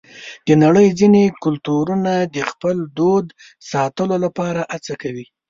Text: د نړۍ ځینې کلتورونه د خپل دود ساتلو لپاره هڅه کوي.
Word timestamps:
د 0.47 0.49
نړۍ 0.63 0.87
ځینې 0.99 1.23
کلتورونه 1.43 2.13
د 2.35 2.37
خپل 2.49 2.75
دود 2.97 3.27
ساتلو 3.71 4.15
لپاره 4.25 4.61
هڅه 4.73 4.93
کوي. 5.01 5.25